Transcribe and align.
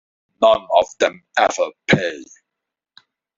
None 0.41 0.65
of 0.77 0.87
them 0.99 1.23
ever 1.37 1.67
pay. 1.85 2.23